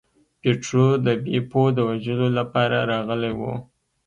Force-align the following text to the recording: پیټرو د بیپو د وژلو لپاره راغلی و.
پیټرو 0.41 0.85
د 1.05 1.07
بیپو 1.23 1.61
د 1.75 1.77
وژلو 1.89 2.27
لپاره 2.39 2.77
راغلی 2.91 3.31
و. 3.39 3.41